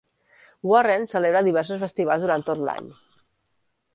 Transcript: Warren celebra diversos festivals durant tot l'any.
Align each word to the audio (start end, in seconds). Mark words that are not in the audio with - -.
Warren 0.71 1.05
celebra 1.11 1.43
diversos 1.49 1.83
festivals 1.85 2.25
durant 2.27 2.47
tot 2.49 2.65
l'any. 2.69 2.91